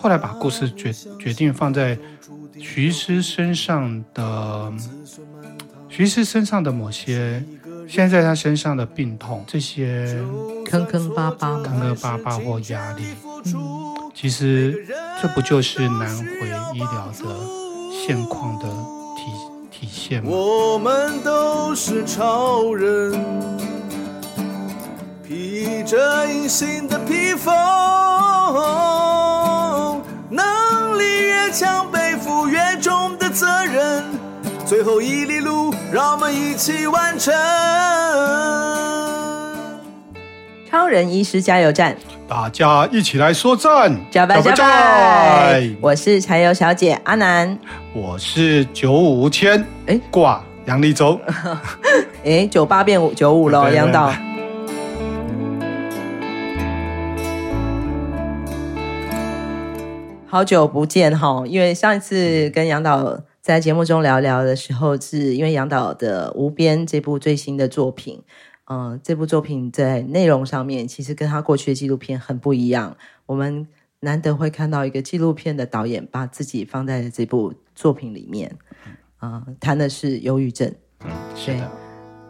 [0.00, 1.98] 后来把故事决决定放在
[2.58, 4.72] 徐医师身上的，
[5.90, 7.44] 徐医师身上的某些，
[7.86, 10.18] 现在在他身上的病痛，这些
[10.64, 13.02] 坑坑巴巴、坑坑巴巴或压力，
[13.44, 14.86] 嗯，其实
[15.20, 17.26] 这不就是南回医疗的
[17.92, 18.64] 现况的
[19.16, 19.22] 体
[19.70, 20.30] 体现吗？
[20.30, 23.12] 我们都是超人，
[25.22, 27.52] 披着隐形的披风。
[31.52, 34.04] 强背负越重的责任，
[34.64, 37.34] 最后一里路，让我们一起完成。
[40.70, 41.96] 超人医师加油站，
[42.28, 45.68] 大家一起来说赞，加拜加拜！
[45.80, 47.58] 我是柴油小姐阿南，
[47.92, 51.20] 我是九五千，哎，挂杨立洲，
[52.24, 54.12] 哎，九八变五九五了，杨导。
[60.30, 68.22] 好久不见哈，因为上一次跟杨导在节目中聊聊的时候，是因为杨导的《无边》这部最新的作品，
[68.66, 72.96] 嗯、呃，这部作品在内容上面其实跟他过去的纪录片很不一样。
[73.26, 73.66] 我们
[73.98, 78.56] 难得会看到一个纪录片的导演把自己放在这部作品里面，
[79.18, 80.72] 啊、呃，谈的是忧郁症。
[81.04, 81.68] 嗯，是的。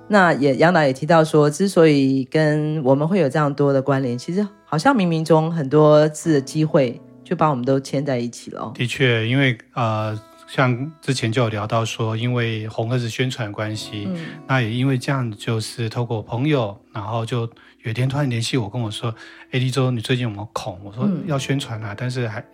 [0.09, 6.99] 那也杨导也提到说，之所以跟我们会有这样多的关联，其实好像冥冥中很多次的机会。
[7.31, 8.73] 就把我们都牵在一起了。
[8.75, 17.43] 的确，因为呃，像之前就有聊到说，因为红盒子宣传关系，嗯，那也因为这样，就是透过朋友，然后就
[17.85, 19.15] 有一天突然联系我，跟我说
[19.53, 22.45] ：“哎，立周，你最近有没有空？”我说：“要宣传啊，但是还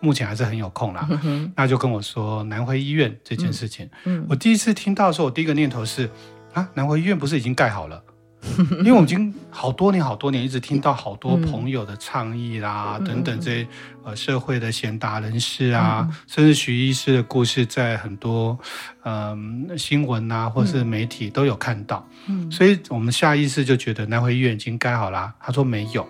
[0.00, 1.06] 目前还是很有空啦。
[1.22, 3.84] 嗯”那就跟我说南回医院这件事情。
[4.04, 6.08] 嗯，嗯，我第一次听到的时候，我第一个念头是：
[6.54, 8.02] 啊，南回医院不是已经盖好了？
[8.80, 13.68] 因为我已经好多年、好多年一直听到好多朋友的倡议啦，嗯、等等这些
[14.04, 18.58] 呃社会的贤达人士啊，嗯、甚至徐医师的故事，在很多
[19.04, 22.06] 嗯、呃、新闻啊或是媒体都有看到。
[22.26, 25.34] 嗯，所以我们下意识就觉得南回医院已经盖好啦。
[25.40, 26.06] 他说没有，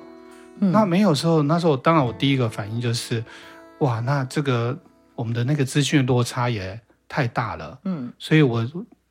[0.61, 3.25] 嗯、那没有时候，那时候当然我第一个反应就是，
[3.81, 4.79] 哇，那这个
[5.15, 7.79] 我们的那个资讯落差也太大了。
[7.85, 8.65] 嗯，所以我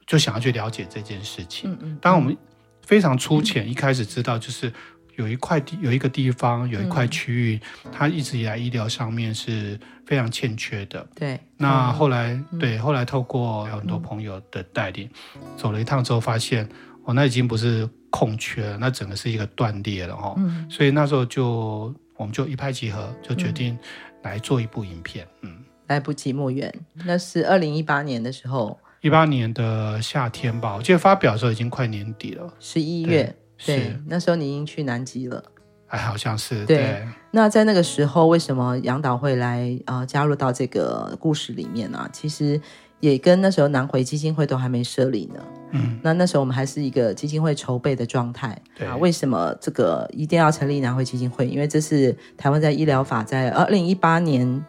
[0.06, 1.72] 就想要去了解这件事情。
[1.72, 2.38] 嗯嗯，当然我们。
[2.86, 4.72] 非常粗浅，一开始知道就是
[5.16, 7.60] 有一块地，有一个地方，有一块区域，
[7.92, 11.06] 它一直以来医疗上面是非常欠缺的。
[11.16, 15.10] 对，那后来，对，后来透过很多朋友的带领，
[15.58, 16.68] 走了一趟之后，发现
[17.06, 20.36] 哦，那已经不是空缺了，那整个是一个断裂了哦。
[20.38, 23.78] 嗯，所以那时候就我们就一拍即合，就决定
[24.22, 25.28] 来做一部影片。
[25.42, 25.58] 嗯，
[25.88, 28.80] 来不及墓园，那是二零一八年的时候。
[29.02, 33.36] 一八年的夏天吧，我记得发表的时候已经快年底了，十一月。
[33.66, 35.42] 对，是那时候你已经去南极了，
[35.88, 36.66] 哎，好像是。
[36.66, 42.10] 对，对那在那个时候，为什么杨导会来呃加入到这个故事里面呢、啊？
[42.12, 42.60] 其实
[43.00, 45.42] 也跟那时候南回基金会都还没设立呢。
[45.72, 48.62] 嗯，那那时候我们还是一个基金会筹备的状态。
[48.78, 51.48] 对啊，为什么这个一定要成立南回基金会？
[51.48, 54.66] 因为这是台湾在医疗法在二零一八年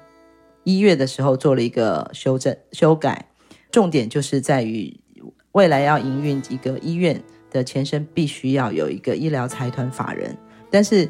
[0.63, 3.31] 一月的时候做了一个修正修改。
[3.77, 4.99] 重点就是在于
[5.53, 10.35] 未来要营运一个医院的前身，必须要有一个医疗财团法人。
[10.71, 11.07] 但是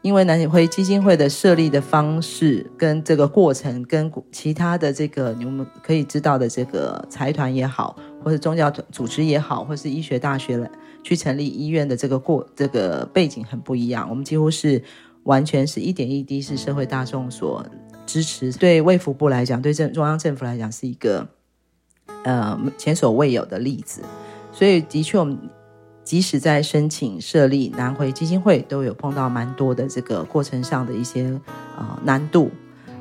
[0.00, 10.68] 因为南回基金会的设立的方式跟这个过程，跟其他的这个你们可以知道的这个财团也好，或是宗教组织也好，或是医学大学
[11.04, 14.10] 去成立医院的这个过这个背景很不一样。
[14.10, 14.82] 我们几乎是
[15.22, 17.64] 完全是一点一滴是社会大众所
[18.04, 21.28] 支持，对卫福部来讲，对政中央政府来讲是一个。
[22.24, 24.02] 呃，前所未有的例子，
[24.52, 25.38] 所以的确，我们
[26.04, 31.24] 即使在申请设立南回基金会，都有碰到蛮多的这个过程上的一些
[31.76, 32.50] 呃难度。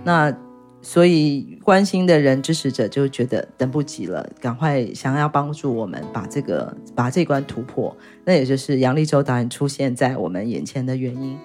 [0.03, 0.35] 那
[0.81, 7.95] 所以关心的人、支持者就觉得等不及了，赶快想要帮助我们把这个把这关突破。
[8.25, 11.37] 那也就是杨立洲导演出现在我们眼前的原因。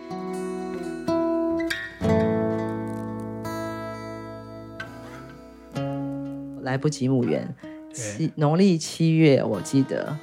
[6.62, 7.54] 来不及墓园，
[7.96, 10.16] 七农历七月，我记得，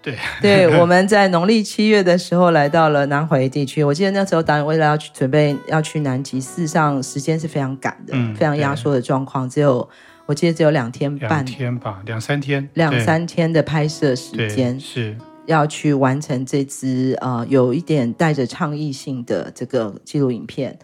[0.00, 3.84] 对 对，我们在农历七月的时候来到了南回地区。
[3.84, 9.86] 我记得那时候导演为了要去准备要去南极，事实上时间是非常赶的，嗯、非常压缩的状况，只有
[10.26, 15.16] 我记得只有两天半，两天吧，两三天，两三天的拍摄时间是
[15.46, 20.78] 要去完成这支呃有一点带着倡议性的这个纪录影片。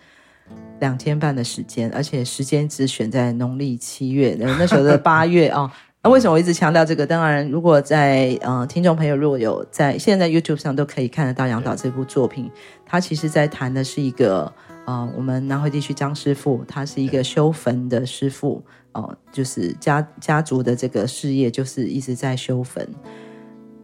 [0.80, 5.70] 两天半的时间，而且时间只选在农历七月，那时候的八月哦，
[6.04, 7.06] 那为什么我一直强调这个？
[7.06, 12.50] 当然，如果在呃听众朋友如果有在现在，YouTube 上都可以看得到杨导这部作品，
[12.84, 14.52] 他其实在谈的是一个
[14.84, 18.62] 呃我们南回地区张师傅，他是一个修坟的师傅
[18.92, 22.86] 哦、呃，就是家家族的这个事业就是一直在修坟。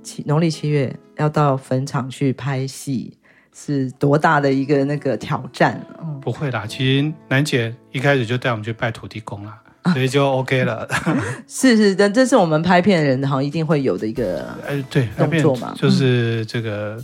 [0.02, 3.16] 七农历七月要到坟场去拍戏，
[3.54, 5.82] 是多大的一个那个挑战？
[6.02, 9.54] 嗯、不会啦，其实楠姐一开始就带我们去拜土地公了。
[9.94, 10.86] 所以就 OK 了，
[11.48, 17.02] 是是，但这是我们拍片的人好像一定会有的一个，呃，对，动作嘛，就是这个，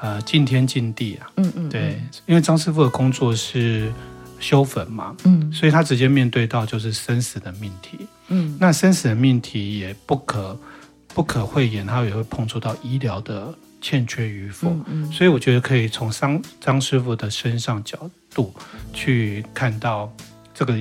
[0.00, 3.92] 嗯、呃，敬天敬地啊，嗯嗯，对，因为张师傅的工作是
[4.40, 7.98] 修坟嘛，嗯，所以他直接面对到就是生死的命题，
[8.28, 10.58] 嗯，那生死的命题也不可
[11.14, 13.52] 不可讳言，他也会碰触到医疗的
[13.82, 17.98] 欠缺与否，嗯，嗯，所以我觉得可以从张张师傅的身上角
[18.34, 18.52] 度
[18.94, 20.10] 去看到
[20.54, 20.74] 这个。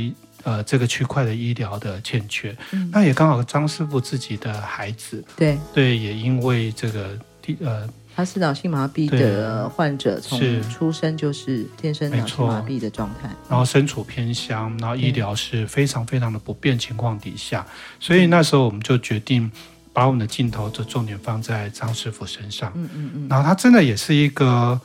[0.43, 5.57] 呃，这个区块的医疗的欠缺，嗯、那也刚好张师傅自己的孩子，对。
[5.73, 7.17] 对，也因为这个
[7.59, 10.39] 呃，他是脑性麻痹的患者，从
[10.69, 17.65] 出生就是天生脑性麻痹的状态，然后身处偏乡，然后医疗是非常非常的不便情况底下，
[17.99, 19.49] 所以那时候我们就决定
[19.94, 24.79] 把我们的镜头就重点放在张师傅身上，嗯嗯嗯，然后他真的也是一个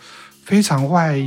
[0.44, 1.20] 非常外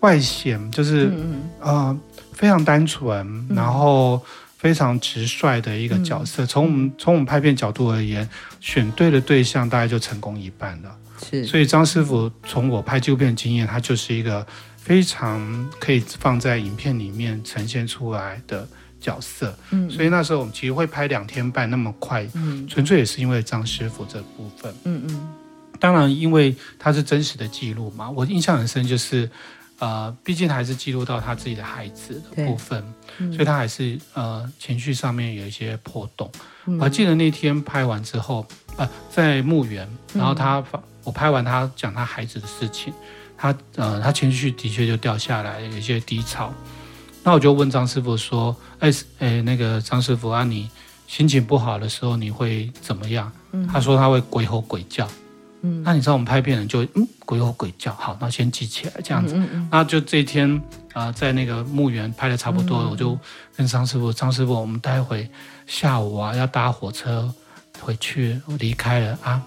[0.00, 1.50] 外显，就是嗯嗯。
[1.60, 2.00] 呃。
[2.32, 4.20] 非常单纯，然后
[4.58, 6.44] 非常直率的一个角色。
[6.44, 8.28] 嗯、从我们从我们拍片角度而言，
[8.60, 10.96] 选对了对象，大概就成功一半了。
[11.30, 14.46] 是，所以张师傅从我拍纪录片的经验，他就是一个
[14.76, 18.66] 非常可以放在影片里面呈现出来的
[19.00, 19.56] 角色。
[19.70, 24.72] 嗯，所以那时候我们其实会拍两天半那么快，嗯，纯粹也是因为张师傅这部分。
[24.84, 25.28] 嗯嗯，
[25.78, 29.30] 当然，因为他是真实的记录嘛，我印象很深就是。
[29.82, 32.84] 呃，毕竟还是记录到他自己的孩子的部分，
[33.18, 36.30] 嗯、所以他还是呃情绪上面有一些波动。
[36.66, 38.46] 嗯、我还记得那天拍完之后，
[38.76, 42.94] 呃，在墓园，然后他、嗯、我拍完他讲他孩子的事情，
[43.36, 46.54] 他呃他情绪的确就掉下来，有一些低潮。
[47.24, 48.88] 那我就问张师傅说：“哎
[49.18, 50.70] 哎，那个张师傅啊，你
[51.08, 55.08] 心情不好的时候你会怎么样？”嗯、他说他会鬼吼鬼叫。
[55.62, 59.34] 嗯，那你知道我们拍片人就嗯鬼吼鬼叫，好，那先记起来这样子。
[59.34, 60.50] 嗯嗯嗯、那就这一天
[60.92, 63.18] 啊、呃，在那个墓园拍的差不多我就
[63.56, 65.28] 跟张师傅，张师傅，我们待会
[65.66, 67.32] 下午啊要搭火车
[67.80, 69.42] 回去，我离开了啊。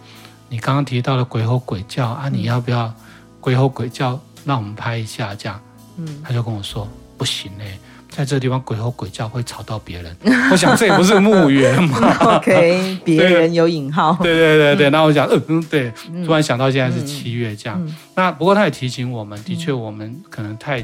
[0.48, 2.94] 你刚刚提到了鬼吼鬼叫啊，你要不要
[3.40, 5.60] 鬼吼鬼叫让我们拍一下这样？
[5.98, 6.88] 嗯，他就跟我说
[7.18, 7.80] 不行嘞、欸。
[8.16, 10.16] 在这个地方鬼吼鬼叫会吵到别人，
[10.52, 12.16] 我想这也不是墓园嘛。
[12.38, 14.18] OK， 别人有引号。
[14.22, 15.92] 对对对对，那我想，嗯，对，
[16.26, 17.94] 突然想到现在是七月这样。
[18.16, 20.82] 那不过他也提醒我们，的确我们可能太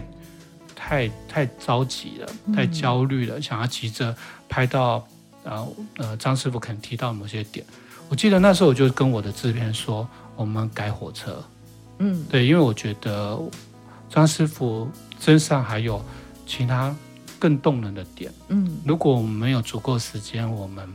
[0.75, 4.13] 太太着急了，太焦虑了，想要急着
[4.49, 5.07] 拍到
[5.43, 5.67] 呃
[5.97, 7.65] 呃张师傅可能提到某些点。
[8.09, 10.05] 我记得那时候我就跟我的制片说，
[10.35, 11.41] 我们改火车。
[11.99, 13.39] 嗯，对，因为我觉得
[14.09, 14.89] 张师傅
[15.19, 16.03] 身上还有
[16.45, 16.93] 其他。
[17.41, 20.87] 更动人的点，嗯，如果我们没有足够时间，我们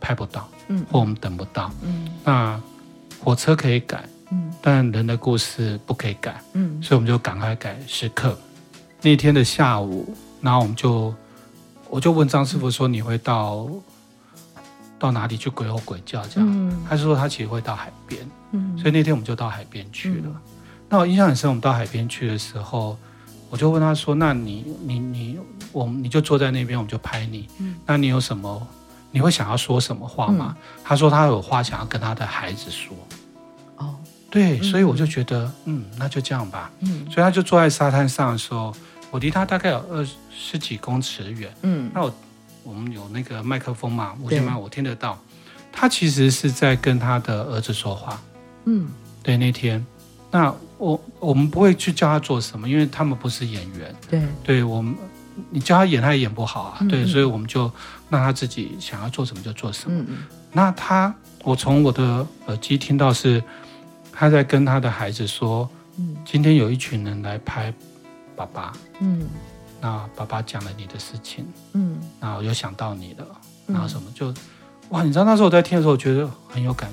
[0.00, 2.60] 拍不到，嗯，或我们等不到，嗯，那
[3.18, 8.38] 火车可以改，嗯，但人的故事不可以改，嗯，所以我们就赶快改时刻。
[9.02, 11.12] 那天的下午，然后我们就，
[11.90, 13.68] 我就问张师傅说：“你会到
[14.96, 20.40] 到哪里去鬼吼鬼叫？”这样，嗯，他说他其实会到海边，嗯，所以那天我们就到海边去了。
[20.88, 22.96] 那我印象很深，我们到海边去的时候。
[23.54, 25.38] 我就问他说：“那你你你
[25.70, 27.48] 我你就坐在那边，我们就拍你。
[27.60, 28.66] 嗯，那你有什么？
[29.12, 32.96] 你会想要说什么话吗？”嗯，他说他有话想要跟他的孩子说。
[33.76, 33.94] 哦，
[34.28, 36.68] 对，所以我就觉得，嗯，那就这样吧。
[36.80, 38.74] 嗯，所以他就坐在沙滩上的时候，
[39.12, 40.04] 我离他大概有二
[40.36, 41.54] 十几公尺远。
[41.62, 42.12] 嗯，那我
[42.64, 45.16] 我们有那个麦克风嘛，无线麦，我听得到。
[45.70, 48.20] 他其实是在跟他的儿子说话。
[48.64, 48.88] 嗯，
[49.22, 49.86] 对，那天。
[50.32, 50.52] 那
[50.84, 53.94] 我我们不会去教他做什么，因为他们不是演员。
[54.10, 54.94] 对，对我们，
[55.48, 56.78] 你教他演，他也演不好啊。
[56.80, 57.70] 嗯、对，所以我们就
[58.10, 59.98] 让他自己想要做什么就做什么。
[59.98, 60.16] 嗯嗯。
[60.52, 63.42] 那他，我从我的耳机听到是
[64.12, 67.72] 他在跟他的孩子说：“嗯，今天有一群人来拍
[68.36, 68.72] 爸爸。
[69.00, 69.26] 嗯，
[69.80, 71.46] 那爸爸讲了你的事情。
[71.72, 73.26] 嗯，然后又想到你了，
[73.66, 74.32] 然后什么就
[74.90, 76.90] 哇，你知道那时候我在听的时候，我觉得很有感，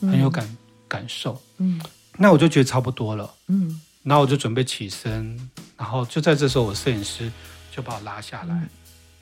[0.00, 0.56] 很有感、嗯、
[0.88, 1.40] 感受。
[1.58, 1.80] 嗯。
[2.16, 5.36] 那我就觉得差不多了，嗯，然后我就准备起身，
[5.76, 7.30] 然后就在这时候，我摄影师
[7.74, 8.68] 就把我拉下来，嗯、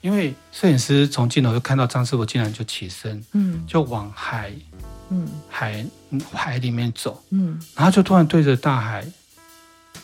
[0.01, 4.51] 因为摄影师从镜头就看到张师傅竟然就起身，嗯，就往海，
[5.09, 5.85] 嗯，海
[6.31, 9.05] 海里面走，嗯，然后就突然对着大海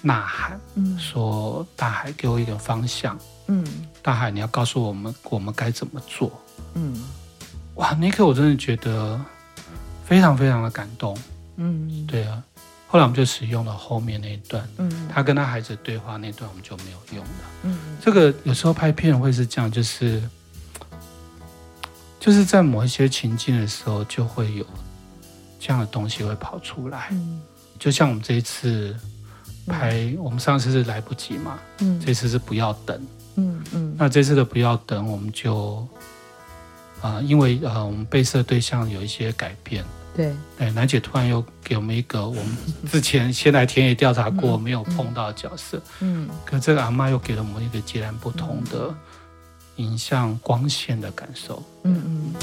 [0.02, 3.18] 呐喊，嗯，说大海给我一个方向，
[3.48, 3.64] 嗯，
[4.02, 6.32] 大海你要告诉我们我们该怎么做，
[6.74, 7.04] 嗯，
[7.76, 9.20] 哇，那一刻我真的觉得
[10.06, 11.16] 非常非常的感动。
[11.62, 12.42] 嗯，对啊。
[12.92, 17.32] 后来我们就使用了后面那一段，嗯，他跟他孩子对话那段我们就没有用了。
[17.62, 20.20] 嗯，这个有时候拍片会是这样，就是
[22.20, 24.66] 就是在某一些情境的时候，就会有
[25.60, 27.10] 这样的东西会跑出来。
[27.12, 27.40] 嗯，
[27.78, 28.96] 就像我们这一次
[29.68, 33.00] 拍，嗯、我们上次是来不及嘛，嗯，这次是不要等，
[33.36, 35.88] 嗯嗯，那这次的不要等，我们就
[37.02, 39.86] 啊、呃，因为呃，我们被摄对象有一些改变。
[40.16, 42.58] 对，哎，楠姐突然又给我们一个我们
[42.92, 48.94] 之前先来田野调查过没有碰到的角色，嗯，可这个阿妈又给了我们一个截然不同的
[49.78, 52.34] 影像光线的感受，嗯嗯。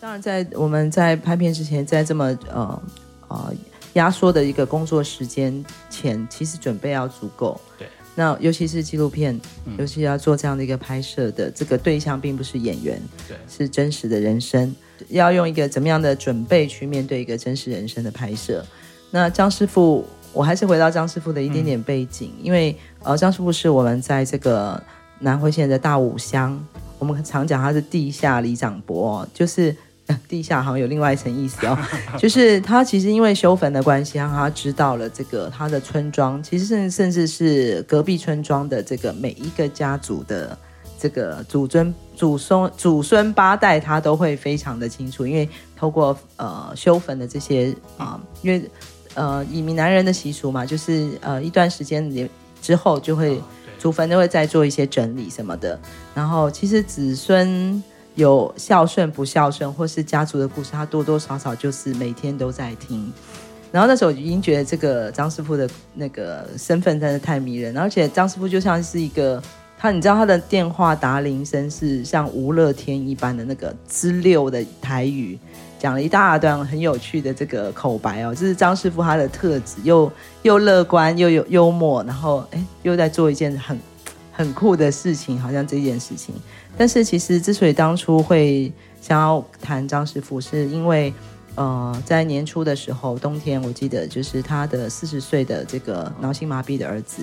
[0.00, 2.82] 当然，在我们在拍片之前，在这么呃
[3.28, 3.52] 呃
[3.94, 7.88] 压缩的一个工作时间前，其实准备要足够，对。
[8.14, 9.40] 那尤其是纪录片，
[9.78, 14.74] 尤其要做这样的一个拍摄的这个对象，并不是演员，对，是真实的人生，
[15.08, 18.64] 要用一个怎么样的准备去面对一个真实人生的拍摄。
[19.10, 24.82] 那张师傅，我还是回到张师傅的一点点背景，嗯、因为呃，张师傅是我们在这个
[25.20, 26.62] 南回县的大武乡，
[26.98, 29.74] 我们常讲他是地下李长伯，就是。
[30.28, 31.78] 地下好像有另外一层意思哦，
[32.18, 40.56] 就是他其实因为修坟的关系，让他知道了这个他的村庄，其实甚甚至是隔壁村庄的这个每一个家族的
[40.98, 48.70] 这个祖尊、祖孙、祖孙八代，他都会非常的清楚，因为透过呃修坟的这些啊、呃，因为
[49.14, 52.28] 呃以闽南人的习俗嘛，就是呃一段时间
[52.60, 53.40] 之后就会
[53.78, 55.78] 祖坟都会再做一些整理什么的，
[56.14, 57.82] 然后其实子孙。
[58.14, 63.12] 有孝顺不孝顺，或是家族的故事，他多多少少就是每天都在听。
[63.70, 69.42] 然后那时候已经觉得这个张师傅的那个身份真的太迷人，而且张师傅就像是一个
[69.78, 75.38] 他，你知道他的电话打铃声是像吴乐天一般的那个滋溜的台语，
[75.78, 83.80] 讲了一大段很有趣的这个口白哦，这是张师傅他的特质，又又乐观又有幽默，然后哎又在做一件很
[84.32, 86.34] 很酷的事情，好像这件事情。
[86.76, 91.12] 但是其实，之所以当初会想要谈张师傅，是因为，
[91.54, 97.22] 呃，在年初的时候，冬天，我记得就是他的四十岁的这个脑性麻痹的儿子，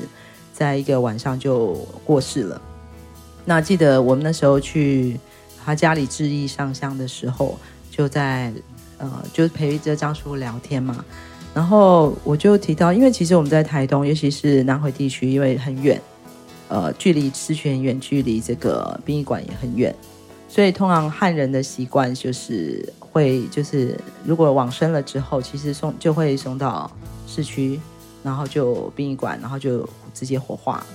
[0.53, 1.73] 在一个晚上就
[2.05, 2.61] 过世了。
[3.43, 5.19] 那记得我们那时候去
[5.65, 7.57] 他家里致意上香的时候，
[7.89, 8.53] 就在
[8.99, 11.03] 呃，就陪着张师傅聊天嘛。
[11.55, 15.99] 然后我就提到，因为其实我们在台东，尤其是南回地区，因为很远。
[16.69, 19.93] 呃，距离市区很远，距离这个殡仪馆也很远，
[20.47, 26.89] 所以通常汉人的习惯就是会，就是如果往生了之后，其实送就会送到
[27.25, 27.79] 市区，
[28.21, 29.83] 然后就殡仪馆，然后就
[30.13, 30.85] 直接火化。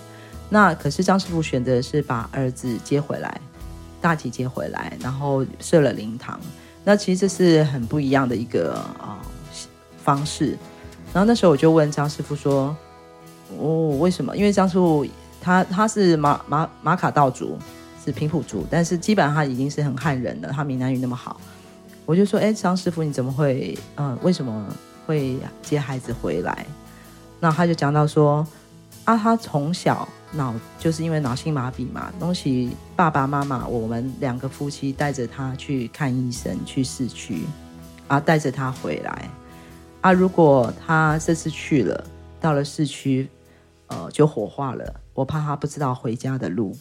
[0.49, 3.41] 那可是张师傅选择是把儿子接回来，
[4.01, 6.39] 大体接回来，然后设了灵堂。
[6.85, 9.19] 那其实这是很不一样的一个啊、呃、
[9.97, 10.57] 方式。
[11.13, 12.77] 然后那时候我就问张师傅说
[13.59, 14.37] ：“哦，为什么？
[14.37, 15.05] 因为张师傅。”
[15.45, 17.59] 他他是马马马卡道族，
[18.03, 20.49] 是平埔族，但是基本上他已经是很汉人了。
[20.51, 21.39] 他闽南语那么好，
[22.07, 23.77] 我就说：“哎，张师傅，你怎么会？
[23.97, 24.67] 嗯，为什么
[25.07, 26.65] 会接孩子回来？”
[27.41, 28.47] 那他就讲到说
[29.05, 37.43] ：“啊，他从小脑就是因为脑性麻痹嘛，东西爸爸妈妈我们两个夫妻带着他去看医生，去市区，
[38.09, 39.29] 啊，带着他回来。
[40.01, 42.05] 啊，如果他这次去了，
[42.41, 43.29] 到了市区，
[43.89, 46.77] 呃，就火化了。”我怕他不知道回家的路，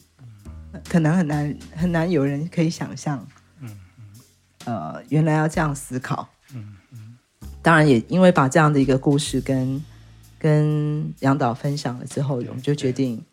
[0.90, 3.28] 可能很难很难有人可以想象，
[3.60, 3.78] 嗯，
[4.66, 7.18] 呃，原来要这样思考，嗯嗯，
[7.62, 9.84] 当然也因为把这样的一个故事跟
[10.40, 13.24] 跟杨导分享了之后，我们就决定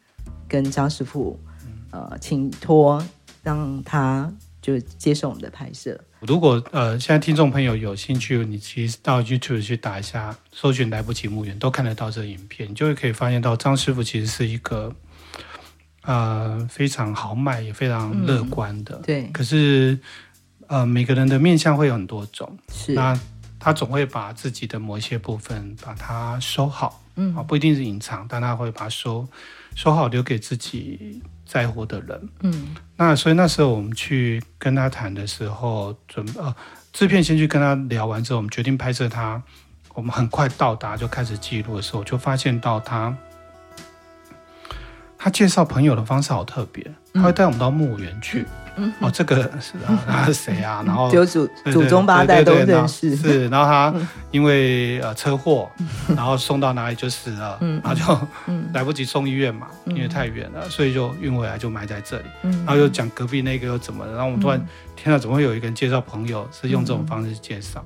[0.47, 1.39] 跟张师傅，
[1.91, 3.03] 呃，请托
[3.43, 5.99] 让他就接受我们的拍摄。
[6.21, 14.95] 如果呃，现在听众朋友有兴趣，你其实到 YouTube 去打一下，搜寻“来不及墓园”，都看得到这个影片，你就会可以发现到张师傅其实是一个
[16.03, 18.97] 呃非常豪迈也非常乐观的。
[18.97, 19.27] 嗯、对。
[19.29, 19.99] 可是
[20.67, 22.93] 呃，每个人的面相会有很多种，是。
[22.93, 23.19] 那
[23.59, 29.27] 他总会把自己的某一些部分把它收好，嗯，啊不一定是隐藏，但他会把它收
[29.75, 31.23] 收好，留给自己。
[31.51, 36.55] 在乎的人，嗯，那所以那时候我们去跟他谈的时候，准呃
[36.93, 39.43] 制片先去跟他聊完之后，我们决定拍摄他。
[39.95, 43.13] 我们很快到达就开始记录的时候，就发现到他，
[45.19, 46.89] 他介绍朋友的方式好特别。
[47.15, 48.47] 他会带我们到墓园去。
[48.77, 50.83] 嗯，哦，这个是啊， 他是谁啊？
[50.87, 53.17] 然后就祖祖宗八代都认识。
[53.17, 53.93] 是，然后他
[54.31, 55.69] 因为呃车祸，
[56.17, 58.29] 然后送到哪里就死了，然后就
[58.73, 62.25] 来不及送医院嘛，因为太远了，所以就运回来就埋在这里。
[62.43, 64.13] 然后又讲隔壁那个又怎么了？
[64.13, 64.65] 然后我们突然
[64.95, 67.85] 天哪，怎么会有一个人介绍朋友是用这种方式介绍？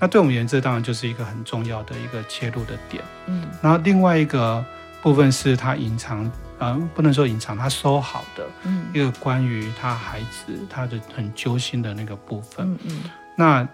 [0.00, 3.04] 那对我们而言，这当然就是一个很重要的一个切入的点。
[3.26, 4.64] 嗯，然后另外一个
[5.02, 6.28] 部分是他隐藏。
[6.62, 13.02] 嗯，不能说隐藏，他收好的，嗯，一个关于他孩子他的很揪心的那个部分，嗯嗯，
[13.36, 13.68] 那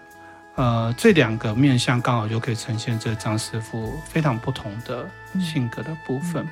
[0.55, 5.07] 呃这两个面相刚好就可以呈现这张师傅非常不同的
[5.39, 6.47] 性格的部分。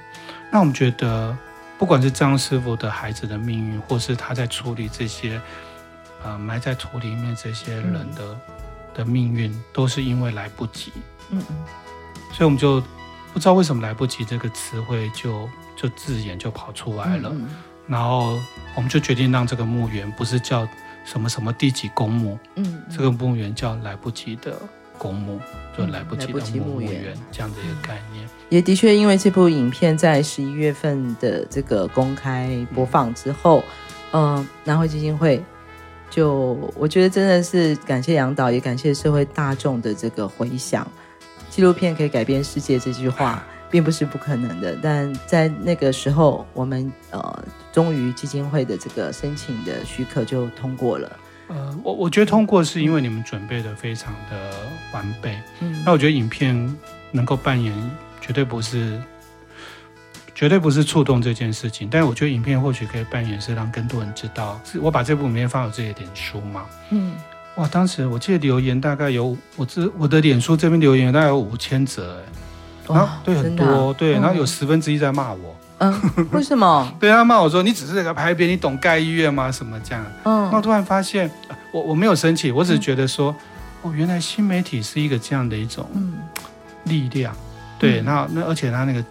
[0.52, 1.36] 那我们觉得，
[1.78, 5.42] 不管是张师傅的孩子的命运，或是他在处理这些
[6.24, 8.40] 呃埋在土里面这些人的、嗯、
[8.94, 10.94] 的命运，都是因为来不及，
[11.32, 11.56] 嗯嗯，
[12.32, 12.82] 所以我们就
[13.38, 15.48] 不知道为什么来不及这个词汇就。
[15.80, 17.32] 就字眼就跑出来了，
[17.86, 18.36] 然后
[18.74, 20.68] 我们就决定让这个墓园不是叫
[21.06, 24.60] 什么什么第几公墓，嗯，嗯这个墓园叫来不及的
[24.98, 25.40] 公墓，
[25.78, 28.28] 就来不及的墓园这样的一个概念。
[28.50, 33.64] 也的确，因为这部影片在十一月份的这个公开播放之后，
[34.14, 35.40] 嗯、呃，南回基金会
[36.10, 40.88] 就我觉得真的是感谢杨导，也感谢社会大众的这个回响。
[41.58, 43.44] 纪录片可以改变世界这句话。
[43.70, 51.20] 并不是不可能的，但在那个时候，我们呃，终于基金会的这个申请的许可就通过了。
[51.50, 54.54] 呃，我我觉得通过是因为你们准备的非常的
[54.94, 55.38] 完备。
[55.60, 56.56] 嗯，那我觉得影片
[57.12, 57.74] 能够扮演，
[58.22, 59.02] 绝对不是，
[60.34, 61.90] 绝对不是触动这件事情。
[61.92, 66.66] 但是我觉得影片或许可以扮演是让更多人知道，是我把这部影片放到自己的脸书嘛。
[66.92, 67.16] 嗯，
[67.58, 72.24] 哇，当时我记得留言大概有我这我的脸书这边留言大概有五千则哎。
[72.88, 75.56] 然后对很多对，然后有十分之一在骂我。
[75.80, 75.94] 嗯，
[76.32, 76.90] 为什么？
[77.00, 79.52] 对，他骂我说：“你只是在拍片，你懂盖医院吗？
[79.52, 81.30] 什么这样？”嗯，然后突然发现，
[81.72, 83.36] 我我没有生气，我只是觉得说，
[83.82, 85.86] 哦，原来新媒体是一个这样的一种
[86.86, 87.36] 力量。
[87.78, 89.04] 对，那那而且他那个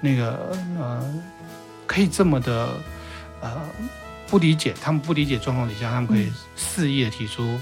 [0.00, 1.02] 那个呃，
[1.86, 2.68] 可以这么的
[3.40, 3.50] 呃。
[4.28, 7.58] 不理解，他们不理解状况底下，他们可以肆意的提出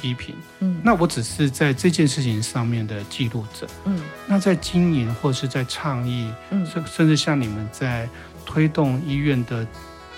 [0.00, 0.34] 批评。
[0.60, 3.66] 嗯，嗯，那我只是在这件事情上面的记录者。
[3.84, 8.08] 嗯，那在经营或是在倡议，嗯，甚甚至像你们在
[8.44, 9.66] 推动医院的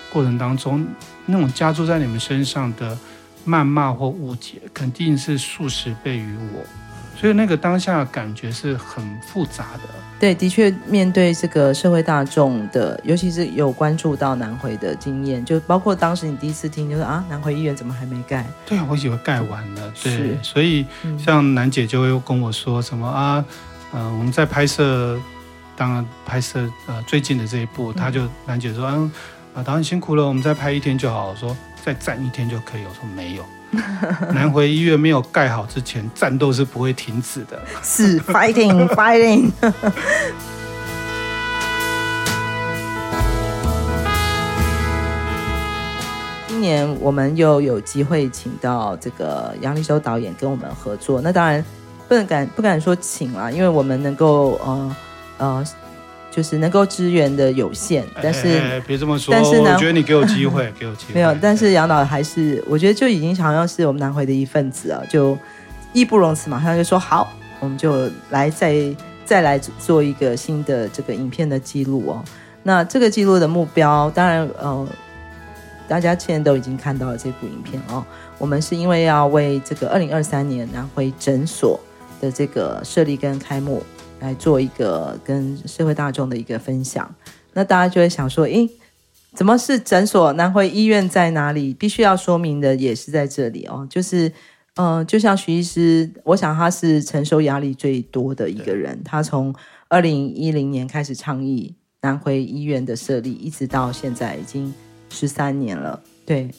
[0.09, 0.87] 过程当中，
[1.25, 2.97] 那种加注在你们身上的
[3.45, 6.65] 谩骂或误解，肯定是数十倍于我。
[7.19, 9.89] 所以那个当下感觉是很复杂的。
[10.17, 18.45] 对，的确面对这个社会大众的，尤其是有关注到南回的经验，就包括当时你第一次听，就是啊，南回医院怎么还没盖？
[18.65, 19.93] 对啊，我以为盖完了。
[20.01, 20.85] 对，是所以
[21.17, 23.43] 像南姐就会跟我说什么啊，
[23.91, 25.19] 呃，我们在拍摄，
[25.75, 29.11] 当然拍摄呃最近的这一部，她就南姐说，嗯，
[29.55, 31.27] 啊导演辛苦了，我们再拍一天就好。
[31.29, 32.81] 我说再站一天就可以。
[32.83, 33.45] 我说没有。
[34.33, 37.59] 南回医院没有盖好之前，战斗是不会停止的。
[37.83, 39.51] 是 fighting fighting。
[46.47, 51.63] 今年我们又有机会请到这个杨立修导演跟我们合作，那当然
[52.07, 54.95] 不能敢不敢说请啦，因为我们能够呃
[55.37, 55.65] 呃。
[56.31, 61.15] 就是能够支援的有限，但是别这么说，但是呢，我觉得你给我机会， 给我机会。
[61.15, 65.37] 没有，但是杨导还是，我觉得就已经好像是我们南回的一份子啊，就
[65.91, 68.75] 义不容辞，马上就说好，我们就来再
[69.25, 72.23] 再来做一个新的这个影片的记录哦。
[72.61, 74.87] 那这个记录的目标，当然呃，
[75.87, 78.05] 大家现在都已经看到了这部影片哦。
[78.37, 81.79] 我们是因为要为这个二零二三年南回诊所
[82.21, 83.83] 的这个设立跟开幕。
[84.19, 87.09] 来做一个跟社会大众的一个分享，
[87.53, 88.69] 那大家就会想说，诶，
[89.33, 90.33] 怎么是诊所？
[90.33, 91.73] 南回医院在哪里？
[91.73, 94.31] 必须要说明的也是在这里哦，就是，
[94.75, 99.01] 嗯、就像徐医师，我想他是承受压力最多的一个人。
[99.03, 99.55] 他从
[99.87, 104.73] 二零一零年开始倡议南回医院的设立，一直到现在已经
[105.09, 105.99] 十三年了。
[106.25, 106.49] 对，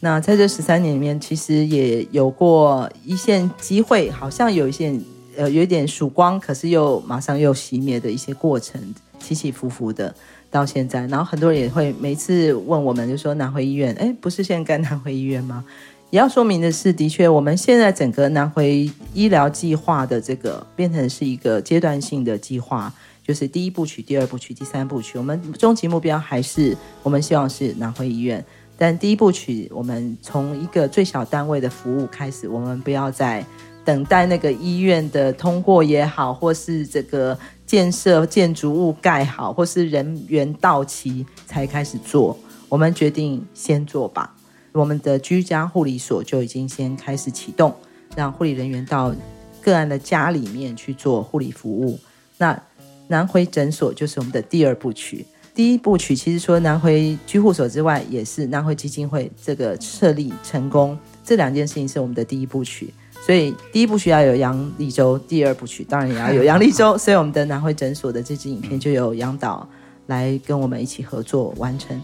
[0.00, 5.02] 那在这十三年里面，其实也有过一线机会，好像有一线。
[5.36, 8.80] 呃，有一点曙光，可是又马上又熄灭的一些过程，
[9.18, 10.14] 起起伏伏的
[10.50, 11.06] 到现在。
[11.06, 15.64] 然后很多人也会每次问我们，就说南回医院，哎，不是现在该南回医院吗？
[16.10, 22.92] 也要说明的是，的确，我们现在整个南回医疗计划的这个变成是一个阶段性的计划，
[23.26, 25.18] 就是第一部曲、第二部曲、第三部曲。
[25.18, 28.44] 我们终极目标还是我们希望是南回医院，
[28.78, 33.44] 但第一部曲，我们从一个最小单位的服务开始，我们不要再。
[33.84, 42.36] 等待那个医院的通过也好，或是这个建设建筑物盖好，或是人员到齐才开始做。
[42.68, 44.34] 我们决定先做吧。
[44.72, 47.72] 我们的居家护理所就已经先开始启动，
[48.16, 49.14] 让护理人员到
[49.60, 51.98] 个案的家里面去做护理服务。
[52.38, 52.60] 那
[53.06, 55.24] 南回诊所就是我们的第二部曲。
[55.54, 62.92] 第一部曲其实说南回居护所之外，也是南回基金会这个设立成功，这两件事情是我们的第一部曲。
[63.24, 66.98] 所以第一部曲要有杨立洲，第二部曲当然也要有 杨立洲。
[66.98, 69.66] 所以我们的南汇诊所的这支影片就由杨导
[70.06, 71.98] 来跟我们一起合作完成。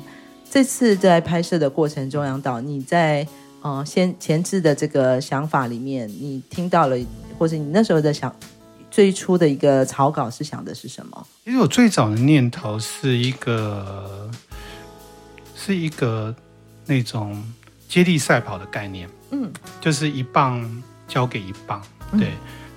[0.51, 3.27] 这次在拍摄的过程中，杨导，你在
[3.61, 6.97] 呃先前置的这个想法里面，你听到了，
[7.39, 8.35] 或者你那时候的想
[8.91, 11.27] 最初的一个草稿是想的是什么？
[11.45, 14.29] 因为我最早的念头是一个
[15.55, 16.35] 是一个
[16.87, 17.41] 那种
[17.87, 20.67] 接力赛跑的概念，嗯，就是一棒
[21.11, 22.29] 交给一棒，对。
[22.29, 22.33] 嗯、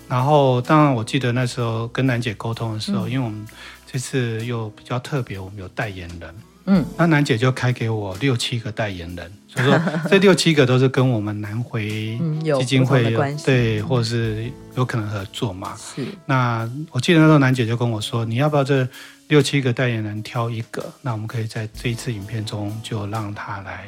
[0.09, 3.47] 然后当然我记得那时候跟楠姐沟通的时候，嗯、因为我们
[3.89, 6.35] 这次又比较特别，我们有代言人。
[6.65, 9.77] 嗯，那楠姐就开给我六七个代言人，所以说
[10.09, 12.17] 这六七个都是跟我们南回
[12.57, 15.75] 基金会有、嗯、有对，或者是有可能合作嘛。
[15.77, 16.05] 是。
[16.25, 18.87] 那我记得那时候楠姐就跟我说，你要不要这
[19.27, 20.85] 六七个代言人挑一个？
[21.01, 23.85] 那我们可以在这一次影片中就让他来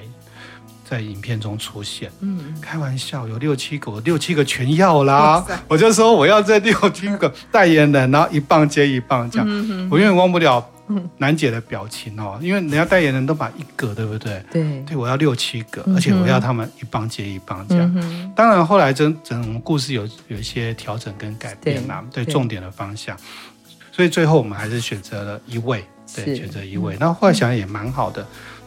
[0.88, 2.12] 在影片中出现。
[2.21, 5.43] 嗯，开玩笑，有六七个，我六七个全要啦。
[5.67, 9.48] 我就说我要这六七个代言人，然后一棒接一棒这样，
[9.91, 10.63] 我永远忘不了。
[11.17, 14.39] 楠姐的表情哦，因为人家代言人都把一个，对不对？
[14.52, 17.91] 对，对我要六七个，而且我要他们一棒接一棒这样。
[17.95, 23.17] 嗯、当然后来整整故事有有一些调整跟改变啦，对，对重点的方向。
[23.91, 25.84] 所以最后我们还是选择了一位，
[26.15, 26.95] 对，是选择一位。
[27.00, 28.24] 那、嗯、后来想也蛮好的，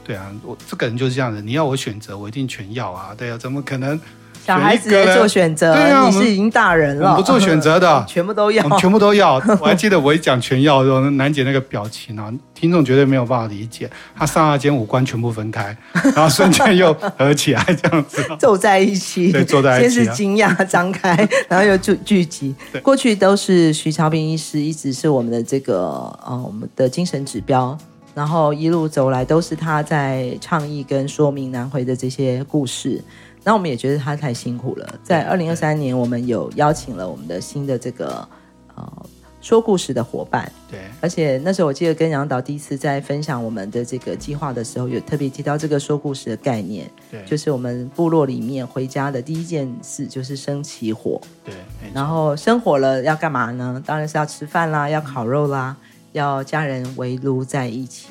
[0.09, 4.01] 对啊，我这个人就是这样子，你要我选择，我一定全要啊，对啊，怎么可能？
[4.47, 9.35] 小孩子在做选择，对啊，你是已经大人了，我们不做选择的， 全部都要，我们全部都要。
[9.61, 13.91] 我还记得我一讲全要的时候，楠姐那个表情啊，听众绝对没有办法理解。
[14.17, 15.77] 他刹那间五官全部分开，
[16.17, 21.15] 然后瞬间又合起来，这样子皱在一起，对，皱在一起，先是惊讶张开，
[21.47, 22.55] 然后又聚聚集。
[22.73, 25.79] 对过去都是徐超斌医师一直是我们的这个
[26.27, 27.77] 呃我们的精神指标，
[28.19, 33.01] 然后一路走来都是他在倡议跟说明南回的这些故事。
[33.45, 34.99] 那我们也觉得他太辛苦了。
[35.05, 38.29] 在二零二三年，我们有邀请了我们的新的这个
[38.75, 39.07] 呃
[39.41, 40.51] 说故事的伙伴。
[40.69, 46.91] 对，而且那时候我记得跟杨导第一次在分享我们的这个计划的时候，有特别提到这个说故事的概念。
[47.09, 51.21] 对，就是我们部落里面回家的第一件事就是生起火。
[51.45, 51.55] 对，
[51.95, 53.81] 然后生火了要干嘛呢？
[53.87, 55.77] 当然是要吃饭啦，要烤肉啦，
[56.13, 58.09] 要家人围炉在一起，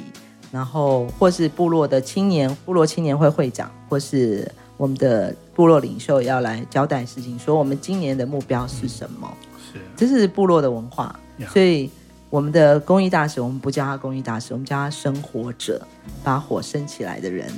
[0.52, 4.50] 然后或是部落的青年，部落青年会会长，或是。
[4.78, 9.28] 我们的部落领袖要来交代事情，说我们今年的目标是什么？
[9.74, 11.20] 是，这是部落的文化，
[11.52, 11.90] 所以。
[12.30, 15.82] 我们的公益大使，我们不叫他公益大使，我们叫他生火者，
[16.26, 17.50] 把火生起来的人。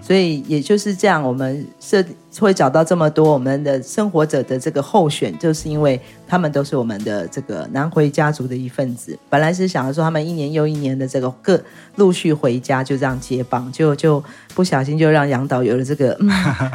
[0.00, 2.04] 所以也就是这样，我们设
[2.38, 9.18] 会找到这么多我们的生活者的这个候选，就是因为他们都是我们的这个南回家族的一份子。
[9.28, 11.60] 本来是想要说他们一年又一年的这个各
[11.96, 14.22] 陆续回家，就这样接棒，就就
[14.54, 16.28] 不小心就让杨导有了这个、嗯、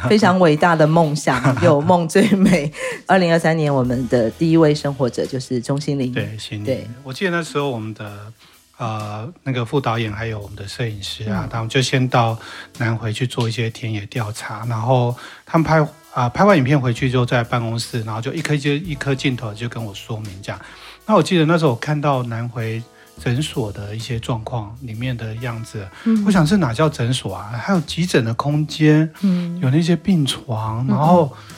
[0.10, 2.72] 非常伟大的梦想，有梦最美。
[3.06, 6.12] 二零二三年，我们的第一位生活者就是钟心凌。
[6.12, 8.32] 对，对，我记得那时候我们的
[8.78, 12.38] 呃那个副导演还有我们的摄影师啊，嗯、他们就先到
[12.78, 20.60] 南回去做一些田野调查，然后他们拍啊、呃、拍完影片回去之后，在办公室，然后就一颗接一颗镜头就跟我说明这样。
[21.06, 22.82] 那我记得那时候我看到南回
[23.20, 27.52] 诊所的一些状况里面的样子，嗯、我想是哪叫诊所啊？
[27.52, 31.32] 还有急诊的空间，嗯，有那些病床，然后。
[31.32, 31.54] 嗯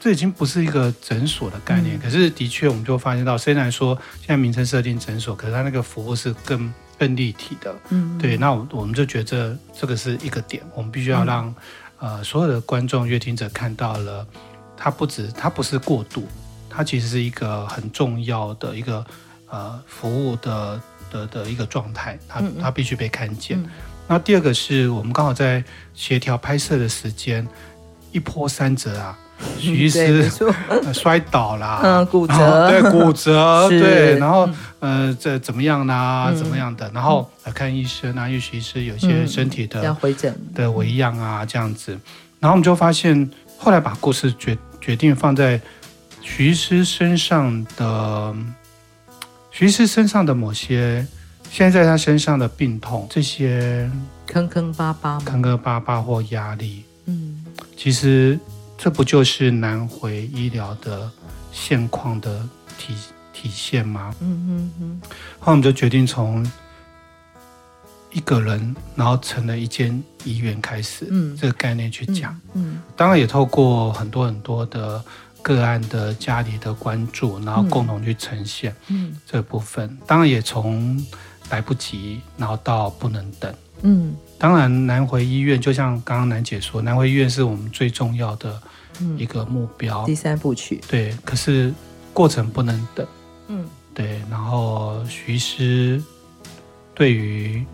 [0.00, 7.74] 这已经不是一个诊所的概念，嗯、可是的确，我们就发现到，虽然说现在名称设定诊所，可是它那个服务是更更立体的。
[7.90, 11.48] 嗯，对，那我我们就觉得这，这个是一个点，我们必须要让、
[12.00, 14.26] 嗯、呃所有的观众、阅听者看到了，
[14.76, 16.28] 它不止，它不是过度，
[16.70, 19.04] 它其实是一个很重要的一个
[19.48, 20.80] 呃服务的
[21.10, 23.60] 的的一个状态，它它必须被看见。
[24.06, 27.46] 那第二个是我们刚好在协调拍摄的时间，
[28.12, 29.18] 一波三折啊。
[29.58, 30.30] 徐医师
[30.92, 34.48] 摔倒了，嗯，骨折，对，骨折， 对，然后，
[34.80, 36.32] 呃，这怎么样呢？
[36.36, 36.90] 怎么样的？
[36.92, 40.34] 然后来看医生啊，因为徐医师有些身体的要回诊。
[40.54, 41.92] 的微恙啊，这样子，
[42.40, 45.60] 然后我们就发现，后来把故事决决定放在
[46.20, 48.34] 徐医师身上的，
[49.50, 51.06] 徐医师身上的某些，
[51.50, 53.88] 现在在他身上的病痛，这些
[54.26, 57.44] 坑坑巴巴，坑坑巴巴或压力，嗯，
[57.76, 58.38] 其实。
[58.78, 61.10] 这不就是南回医疗的
[61.52, 62.94] 现况的体
[63.32, 64.14] 体现吗？
[64.20, 65.00] 嗯嗯嗯。
[65.40, 66.48] 后来我们就决定从
[68.12, 75.04] 一个人，然后成了一间医院开始，嗯，这个概念去讲，嗯，嗯当然也透过很多很多的
[75.42, 81.04] 个案的家里的关注，然后共同去呈现，嗯，这部分，嗯、当然也从
[81.50, 88.60] 来不及，然后到不能等，嗯，当然南回医院就像刚刚南姐说，南回医院是我们最重要的
[89.16, 91.74] 一个目标，嗯、第三部曲，对，可是
[92.12, 93.06] 过程不能等，
[93.48, 96.02] 嗯，对，然后徐医师
[96.94, 97.64] 对于。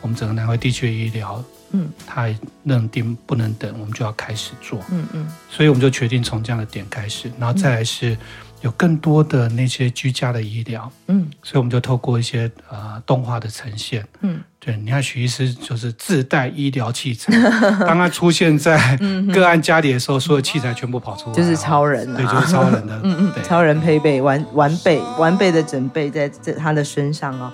[0.00, 8.16] 我们整个南回地区的医疗，嗯，他认定不能等，我们就要开始做，嗯嗯，所以我们就决定从这样的点开始，然后再来是
[8.62, 17.32] 有更多的那些居家的医疗，嗯，所以我们就透过一些呃动画的呈现，嗯，对，你看许医师就是自带医疗器材，
[17.86, 18.96] 当他出现在
[19.32, 27.52] 个案家里的时候，所有器材全部跑出来，就是超人，对，就是超人的， 嗯嗯，超人配备完完备完备的准备在在他的身上哦。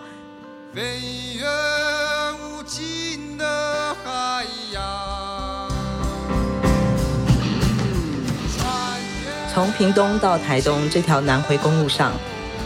[9.55, 12.11] 从屏东到台东这条南回公路上，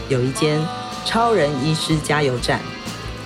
[0.07, 0.59] 有一间
[1.05, 2.59] 超人医师加油站，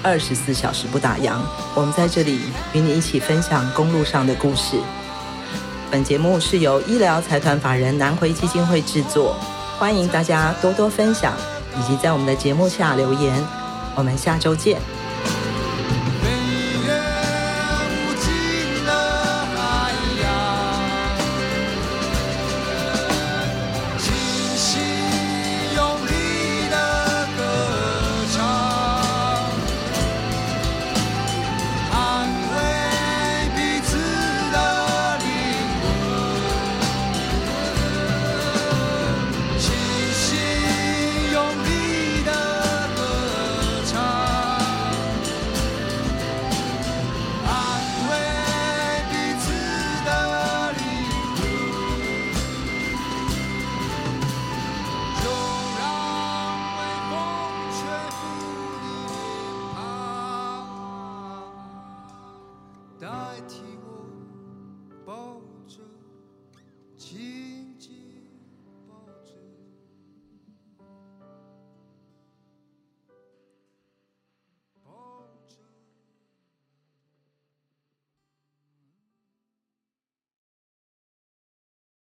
[0.04, 1.38] 二十四小时不打烊。
[1.74, 2.42] 我们在这里
[2.74, 4.76] 与你一起分享公路上的故事。
[5.90, 9.34] 本节目是由医疗财团法人南回基金会制作，
[9.80, 11.32] 欢迎大家多多分享，
[11.80, 13.34] 以及在我们的节目下留言。
[13.96, 14.78] 我们下周见。